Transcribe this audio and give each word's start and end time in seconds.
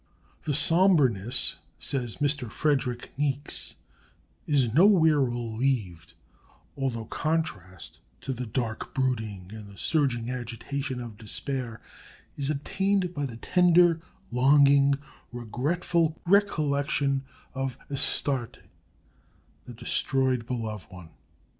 '""The 0.45 0.55
sombreness," 0.55 1.57
says 1.77 2.15
Mr. 2.15 2.51
Frederick 2.51 3.11
Niecks, 3.19 3.75
"is 4.47 4.73
nowhere 4.73 5.19
relieved, 5.21 6.13
although 6.75 7.05
contrast 7.05 7.99
to 8.21 8.33
the 8.33 8.47
dark 8.47 8.95
brooding 8.95 9.51
and 9.53 9.69
the 9.71 9.77
surging 9.77 10.31
agitation 10.31 10.99
of 10.99 11.19
despair 11.19 11.81
is 12.35 12.49
obtained 12.49 13.13
by 13.13 13.27
the 13.27 13.37
tender, 13.37 14.01
longing, 14.31 14.95
regretful 15.31 16.19
recollection 16.25 17.21
of 17.53 17.77
Astarte, 17.91 18.57
the 19.65 19.73
destroyed 19.75 20.47
beloved 20.47 20.91
one. 20.91 21.09